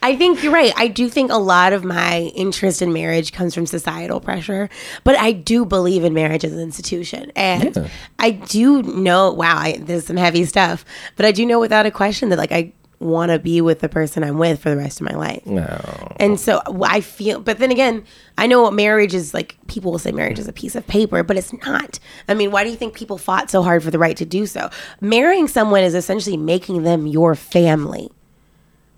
[0.03, 0.73] I think you're right.
[0.77, 4.69] I do think a lot of my interest in marriage comes from societal pressure,
[5.05, 7.89] but I do believe in marriage as an institution, and Yeah.
[8.19, 9.33] I do know.
[9.33, 10.85] Wow, I, there's some heavy stuff,
[11.17, 12.73] but I do know without a question that like I
[13.05, 15.47] want to be with the person I'm with for the rest of my life.
[15.47, 16.15] no.
[16.17, 18.05] And so I feel, but then again,
[18.39, 19.57] I know what marriage is like.
[19.67, 21.99] People will say marriage is a piece of paper, but it's not.
[22.29, 24.47] I mean, why do you think people fought so hard for the right to do
[24.47, 24.71] so?
[25.01, 28.11] Marrying someone is essentially making them your family.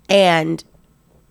[0.09, 0.63] And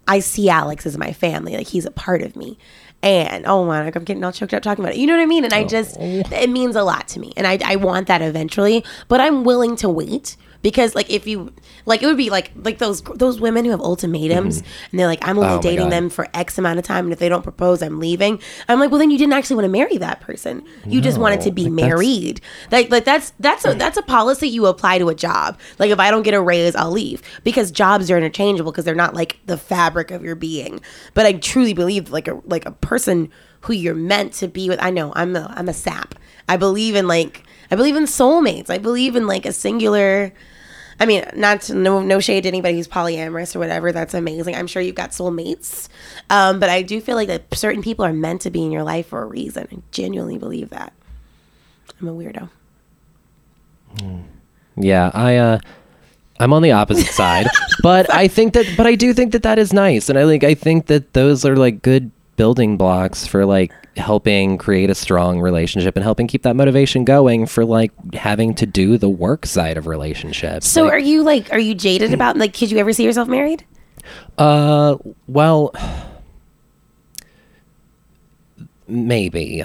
[0.07, 1.57] I see Alex as my family.
[1.57, 2.59] Like he's a part of me.
[3.03, 4.99] And oh my, like I'm getting all choked up talking about it.
[4.99, 5.45] You know what I mean?
[5.45, 5.69] And I oh.
[5.69, 7.33] just, it means a lot to me.
[7.37, 11.53] And I, I want that eventually, but I'm willing to wait because like if you,
[11.85, 14.87] like it would be like, like those, those women who have ultimatums mm-hmm.
[14.90, 17.07] and they're like, I'm only Oh dating them for X amount of time.
[17.07, 18.40] And if they don't propose, I'm leaving.
[18.69, 20.64] I'm like, well, then you didn't actually want to marry that person.
[20.87, 22.40] You just wanted to be like, that's- married.
[22.71, 25.59] Like, like that's, that's a, that's a policy you apply to a job.
[25.79, 28.95] Like if I don't get a raise, I'll leave because jobs are interchangeable because they're
[28.95, 30.81] not like the fabric of your being.
[31.14, 33.31] But I truly believe like a, like a person
[33.62, 34.81] who you're meant to be with.
[34.81, 36.14] I know I'm a, I'm a sap.
[36.49, 38.71] I believe in like, I believe in soulmates.
[38.71, 40.33] I believe in like a singular,
[40.99, 43.93] I mean, not to, no no shade to anybody who's polyamorous or whatever.
[43.93, 44.55] That's amazing.
[44.55, 45.89] I'm sure you've got soulmates,
[46.31, 48.83] um, but I do feel like that certain people are meant to be in your
[48.83, 49.69] life for a reason.
[49.71, 50.93] I genuinely believe that.
[52.01, 52.49] I'm a weirdo.
[54.77, 55.59] Yeah, I uh
[56.39, 57.47] I'm on the opposite side,
[57.83, 60.45] but I think that but I do think that that is nice and I like
[60.45, 65.40] I think that those are like good building blocks for like helping create a strong
[65.40, 69.77] relationship and helping keep that motivation going for like having to do the work side
[69.79, 70.68] of relationships.
[70.68, 73.29] So Like, are you like are you jaded about like could you ever see yourself
[73.29, 73.64] married?
[74.38, 74.96] uh
[75.27, 75.72] well
[78.87, 79.64] maybe.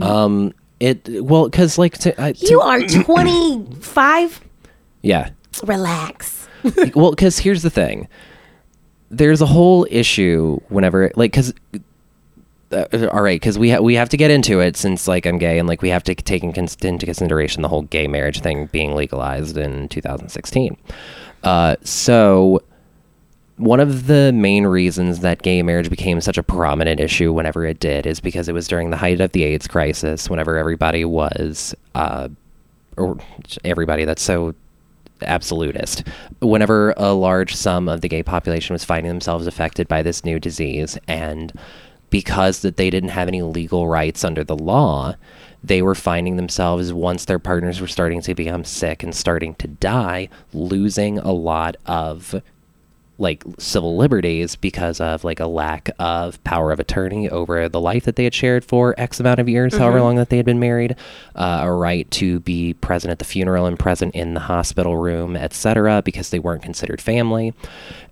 [0.00, 4.40] Um it well cuz like to, I, to You are 25.
[5.02, 5.30] yeah.
[5.64, 6.48] Relax.
[6.94, 8.08] well, because here's the thing.
[9.10, 11.52] There's a whole issue whenever, like, because,
[12.72, 15.38] uh, all right, because we ha- we have to get into it since, like, I'm
[15.38, 18.40] gay, and like we have to take in cons- into consideration the whole gay marriage
[18.40, 20.76] thing being legalized in 2016.
[21.42, 22.62] Uh, so
[23.56, 27.80] one of the main reasons that gay marriage became such a prominent issue whenever it
[27.80, 31.74] did is because it was during the height of the AIDS crisis, whenever everybody was,
[31.94, 32.28] uh,
[32.96, 33.18] or
[33.64, 34.54] everybody that's so
[35.22, 36.02] absolutist.
[36.40, 40.40] Whenever a large sum of the gay population was finding themselves affected by this new
[40.40, 41.52] disease, and
[42.12, 45.14] because that they didn't have any legal rights under the law,
[45.64, 49.66] they were finding themselves once their partners were starting to become sick and starting to
[49.66, 52.42] die, losing a lot of
[53.22, 58.04] like civil liberties because of like a lack of power of attorney over the life
[58.04, 60.60] that they had shared for X amount of years, however long that they had been
[60.60, 60.96] married,
[61.34, 65.36] uh, a right to be present at the funeral and present in the hospital room,
[65.36, 67.54] etc., because they weren't considered family.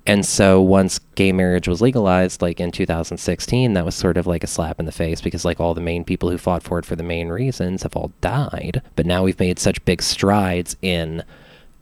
[0.07, 4.43] And so once gay marriage was legalized, like in 2016, that was sort of like
[4.43, 6.87] a slap in the face because like all the main people who fought for it
[6.87, 8.81] for the main reasons have all died.
[8.97, 11.23] But now we've made such big strides in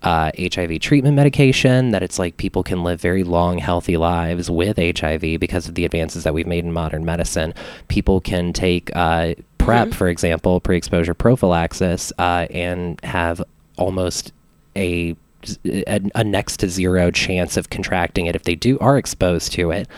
[0.02, 4.76] uh, HIV treatment medication that it's like people can live very long, healthy lives with
[4.76, 7.52] HIV because of the advances that we've made in modern medicine.
[7.88, 13.42] People can take uh, PrEP, for example, pre exposure prophylaxis, uh, and have
[13.76, 14.32] almost
[14.76, 15.16] a
[15.64, 19.70] a, a next to zero chance of contracting it if they do are exposed to
[19.70, 19.88] it.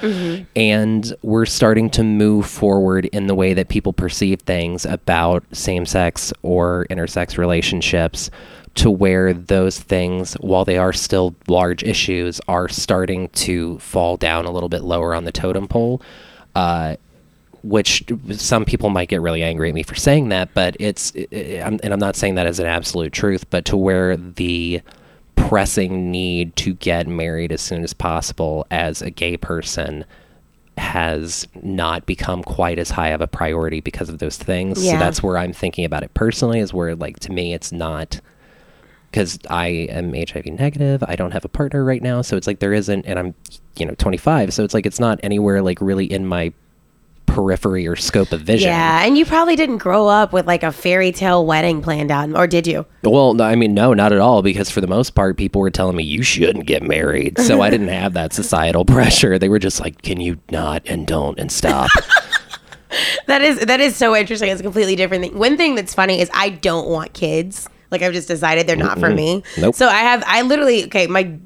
[0.55, 6.33] And we're starting to move forward in the way that people perceive things about same-sex
[6.43, 8.31] or intersex relationships
[8.77, 14.45] to where those things while they are still large issues are starting to fall down
[14.45, 16.01] a little bit lower on the totem pole
[16.55, 16.97] uh,
[17.63, 21.27] which some people might get really angry at me for saying that, but it's, i
[21.33, 24.81] i I'm, and I'm not saying that as an absolute truth, but to where the
[25.37, 30.05] pressing need to get married as soon as possible as a gay person
[30.79, 34.83] has not become quite as high of a priority because of those things.
[34.83, 34.93] Yeah.
[34.93, 38.21] So that's where I'm thinking about it personally, is where, like, to me, it's not
[39.11, 41.03] because I am HIV negative.
[41.07, 42.23] I don't have a partner right now.
[42.23, 43.35] So it's like there isn't, and I'm,
[43.77, 44.53] you know, 25.
[44.55, 46.53] So it's like it's not anywhere like really in my
[47.27, 48.69] periphery or scope of vision.
[48.69, 52.35] Yeah, and you probably didn't grow up with like a fairy tale wedding planned out,
[52.35, 52.87] or did you?
[53.03, 54.43] Well, no, I mean, no, not at all.
[54.43, 57.39] Because for the most part, people were telling me you shouldn't get married.
[57.39, 59.39] So I didn't have that societal pressure.
[59.39, 61.91] They were just like, can you not and don't and stop?
[63.27, 64.49] That is that is so interesting.
[64.49, 65.39] It's a completely different thing.
[65.39, 67.69] One thing that's funny is I don't want kids.
[67.91, 69.43] Like I've just decided they're not for me.
[69.59, 69.75] Nope.
[69.75, 71.37] So I have I literally okay my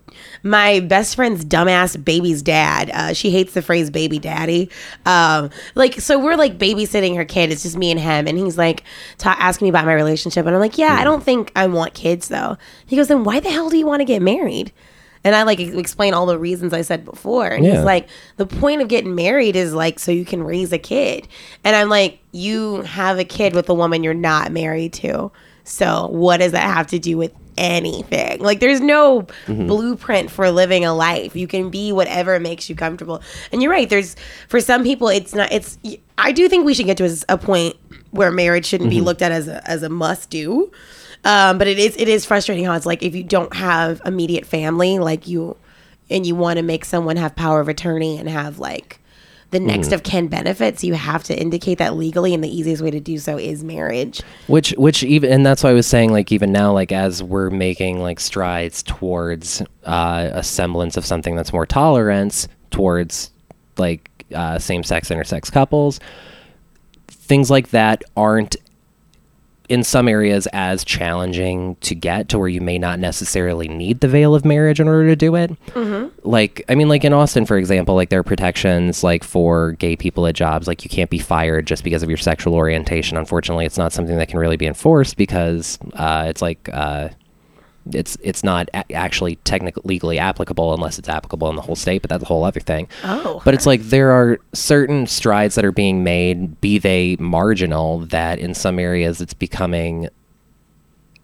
[0.42, 2.90] my best friend's dumbass baby's dad.
[2.92, 4.70] Uh, she hates the phrase baby daddy.
[5.06, 7.50] Um, like so we're like babysitting her kid.
[7.50, 8.84] It's just me and him, and he's like
[9.18, 11.94] ta- asking me about my relationship, and I'm like, yeah, I don't think I want
[11.94, 12.58] kids though.
[12.86, 14.72] He goes, then why the hell do you want to get married?
[15.26, 17.46] And I like explain all the reasons I said before.
[17.46, 17.76] And Yeah.
[17.76, 21.26] he's like, the point of getting married is like so you can raise a kid.
[21.64, 25.32] And I'm like, you have a kid with a woman you're not married to.
[25.64, 28.40] So what does that have to do with anything?
[28.40, 31.34] Like there's no blueprint for living a life.
[31.34, 33.22] You can be whatever makes you comfortable.
[33.50, 33.88] And you're right.
[33.88, 34.14] There's
[34.48, 35.78] for some people it's not it's
[36.18, 37.76] I do think we should get to a, a point
[38.10, 40.70] where marriage shouldn't be looked at as a as a must do.
[41.24, 44.44] Um, but it is it is frustrating how it's like if you don't have immediate
[44.44, 45.56] family, like you,
[46.10, 49.00] and you want to make someone have power of attorney and have like
[49.54, 52.90] the next of kin benefits, you have to indicate that legally, and the easiest way
[52.90, 54.20] to do so is marriage.
[54.48, 57.50] which, which even, and that's why I was saying, like, even now, like, as we're
[57.50, 63.30] making like strides towards uh, a semblance of something that's more tolerance towards
[63.78, 66.00] like uh, same-sex, intersex couples,
[67.08, 68.56] things like that aren't
[69.68, 74.08] in some areas as challenging to get to where you may not necessarily need the
[74.08, 75.50] veil of marriage in order to do it.
[76.22, 79.96] Like, I mean, like in Austin, for example, like there are protections like for gay
[79.96, 83.16] people at jobs, like you can't be fired just because of your sexual orientation.
[83.16, 87.08] Unfortunately, it's not something that can really be enforced because uh, it's like uh,
[87.92, 92.02] it's it's not a- actually technically legally applicable unless it's applicable in the whole state.
[92.02, 92.88] But that's a whole other thing.
[93.02, 93.42] Oh.
[93.44, 98.38] But it's like there are certain strides that are being made, be they marginal, that
[98.38, 100.08] in some areas it's becoming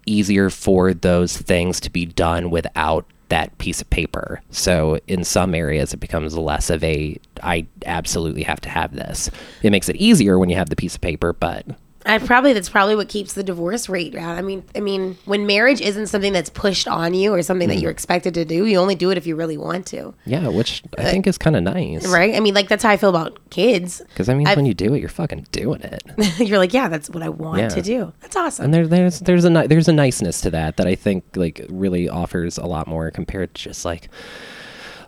[0.07, 4.43] easier for those things to be done without that piece of paper.
[4.51, 9.31] So in some areas it becomes less of a I absolutely have to have this.
[9.63, 11.67] It makes it easier when you have the piece of paper, but
[12.07, 14.39] I probably that's probably what keeps the divorce rate down.
[14.39, 17.77] I mean, I mean, when marriage isn't something that's pushed on you or something that
[17.77, 17.83] mm.
[17.83, 20.83] you're expected to do, you only do it if you really want to, yeah, which
[20.97, 22.07] I think is kind of nice.
[22.07, 22.35] right?
[22.35, 24.01] I mean, like that's how I feel about kids.
[24.09, 26.03] Because I mean, I've- when you do it, you're fucking doing it.
[26.39, 27.69] you're like, yeah, that's what I want Yeah.
[27.69, 28.13] to do.
[28.21, 28.67] That's awesome.
[28.67, 32.09] and there, there's there's a there's a niceness to that that I think like really
[32.09, 34.09] offers a lot more compared to just like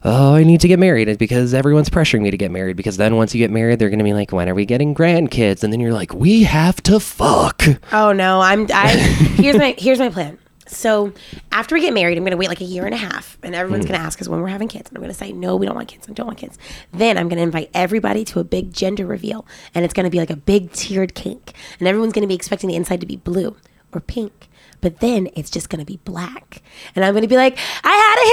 [0.05, 2.97] oh I need to get married It's because everyone's pressuring me to get married because
[2.97, 5.73] then once you get married they're gonna be like when are we getting grandkids and
[5.73, 7.63] then you're like we have to fuck
[7.93, 8.89] Oh no, I'm I
[9.37, 10.39] here's my here's my plan.
[10.67, 11.13] So
[11.51, 13.85] after we get married, I'm gonna wait like a year and a half, and everyone's
[13.85, 13.89] mm.
[13.89, 15.89] gonna ask us when we're having kids, and I'm gonna say no, we don't want
[15.89, 16.59] kids, I don't want kids.
[16.93, 20.31] Then I'm gonna invite everybody to a big gender reveal, and it's gonna be like
[20.31, 23.57] a big tiered cake, and everyone's gonna be expecting the inside to be blue
[23.93, 24.49] or pink
[24.83, 26.61] but then it's just gonna be black,
[26.95, 28.27] and I'm gonna be like, I had a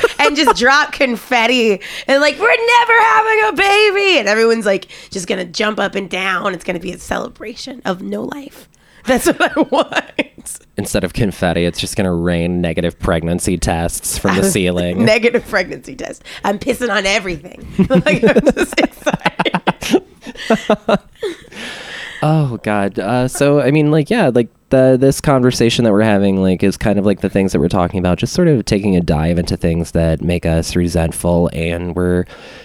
[0.02, 4.88] woo, and just drop confetti, and like we're never having a baby, and everyone's like
[5.10, 6.52] just gonna jump up and down.
[6.54, 8.68] It's gonna be a celebration of no life.
[9.04, 10.58] That's what I want.
[10.76, 15.04] Instead of confetti, it's just going to rain negative pregnancy tests from the ceiling.
[15.04, 16.24] Negative pregnancy test.
[16.42, 17.66] I'm pissing on everything.
[17.88, 20.04] like, I'm just excited.
[22.26, 22.98] Oh God.
[22.98, 26.78] Uh, so I mean, like, yeah, like the this conversation that we're having, like, is
[26.78, 28.16] kind of like the things that we're talking about.
[28.16, 32.24] Just sort of taking a dive into things that make us resentful, and we're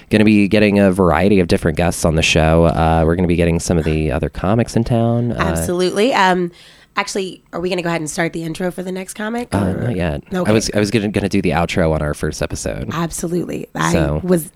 [0.10, 2.66] going to be getting a variety of different guests on the show.
[2.66, 5.34] Uh, we're going to be getting some of the other comics in town.
[5.34, 6.14] Uh, Absolutely.
[6.14, 6.52] Um,
[6.96, 9.54] actually, are we going to go ahead and start the intro for the next comic?
[9.54, 10.24] Uh, not yet.
[10.34, 10.50] Okay.
[10.50, 12.90] I was I was gonna, gonna do the outro on our first episode.
[12.94, 13.68] Absolutely.
[13.76, 14.52] I So- was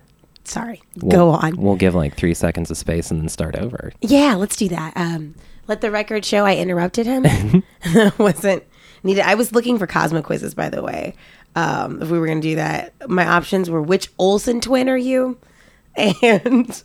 [0.46, 0.82] sorry.
[0.98, 1.56] We'll- go on.
[1.58, 3.92] We'll give like three seconds of space and then start over.
[4.02, 4.94] Yeah, let's do that.
[4.96, 5.36] Um,
[5.68, 7.24] let the record show I interrupted him.
[8.18, 8.64] Wasn't
[9.04, 9.22] needed.
[9.22, 11.16] I was looking for Cosmo quizzes, by the way.
[11.56, 14.98] Um, if we were going to do that, my options were which Olsen twin are
[14.98, 15.38] you,
[15.96, 16.84] and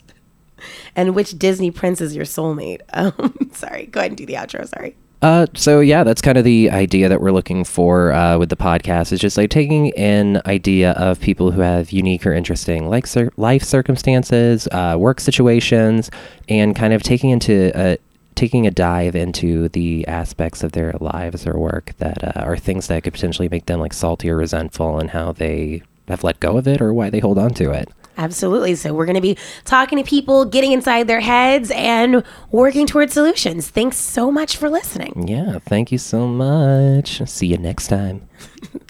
[0.94, 2.80] and which Disney prince is your soulmate.
[2.92, 4.68] Um, sorry, go ahead and do the outro.
[4.68, 4.94] Sorry.
[5.20, 8.56] Uh, so yeah, that's kind of the idea that we're looking for uh, with the
[8.56, 9.12] podcast.
[9.12, 13.32] Is just like taking an idea of people who have unique or interesting like cir-
[13.36, 16.10] life circumstances, uh, work situations,
[16.48, 17.98] and kind of taking into a
[18.36, 22.86] taking a dive into the aspects of their lives or work that uh, are things
[22.86, 26.56] that could potentially make them like salty or resentful, and how they have let go
[26.56, 27.90] of it or why they hold on to it.
[28.18, 28.74] Absolutely.
[28.74, 33.14] So we're going to be talking to people, getting inside their heads, and working towards
[33.14, 33.70] solutions.
[33.70, 35.26] Thanks so much for listening.
[35.28, 37.22] Yeah, thank you so much.
[37.26, 38.28] See you next time.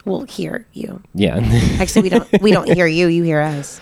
[0.05, 1.03] We'll hear you.
[1.13, 1.37] Yeah.
[1.79, 2.43] Actually, we don't.
[2.43, 3.09] We don't hear you.
[3.09, 3.79] You hear us.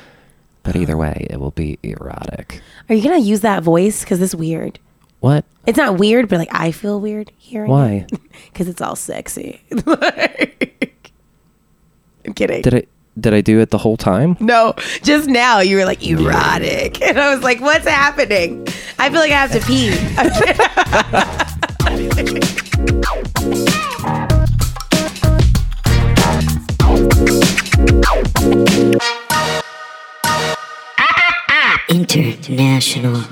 [0.65, 2.61] but either way, it will be erotic.
[2.89, 4.01] Are you gonna use that voice?
[4.03, 4.81] Because it's weird.
[5.21, 5.45] What?
[5.67, 7.71] It's not weird, but like I feel weird hearing.
[7.71, 8.07] Why?
[8.53, 9.63] Because it's all sexy.
[9.87, 11.13] Like-
[12.27, 12.63] I'm kidding.
[12.63, 12.83] Did I
[13.19, 14.37] did I do it the whole time?
[14.41, 18.67] no, just now you were like erotic, and I was like, "What's happening?"
[18.99, 19.93] I feel like I have to pee.
[31.89, 33.23] International.